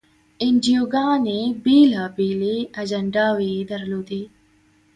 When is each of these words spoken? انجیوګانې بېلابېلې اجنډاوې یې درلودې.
انجیوګانې 0.45 1.39
بېلابېلې 1.63 2.55
اجنډاوې 2.81 3.47
یې 3.55 3.61
درلودې. 3.71 4.23